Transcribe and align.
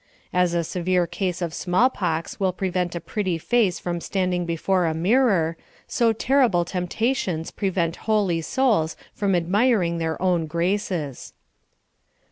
As 0.33 0.55
a 0.55 0.63
severe 0.63 1.05
case 1.05 1.43
of 1.43 1.53
small 1.53 1.87
pox 1.91 2.39
will 2.39 2.53
prevent 2.53 2.95
a 2.95 2.99
pretty 2.99 3.37
face 3.37 3.77
from 3.77 4.01
standing 4.01 4.47
be 4.47 4.55
fore 4.55 4.87
a 4.87 4.95
mirror, 4.95 5.57
so 5.85 6.11
terrible 6.11 6.65
temptations 6.65 7.51
prevent 7.51 7.97
holy 8.09 8.41
souls 8.41 8.95
from 9.13 9.35
admiring 9.35 9.99
their 9.99 10.19
own 10.19 10.47
graces. 10.47 11.33